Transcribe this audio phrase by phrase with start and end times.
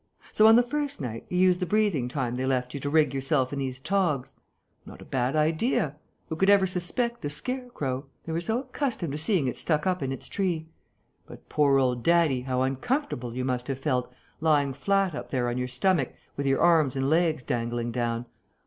[0.31, 3.13] So, on the first night, you used the breathing time they left you to rig
[3.13, 4.33] yourself in these togs!
[4.83, 5.95] Not a bad idea.
[6.27, 8.07] Who could ever suspect a scarecrow?...
[8.25, 10.65] They were so accustomed to seeing it stuck up in its tree!
[11.27, 15.59] But, poor old daddy, how uncomfortable you must have felt, lying flat up there on
[15.59, 18.25] your stomach, with your arms and legs dangling down!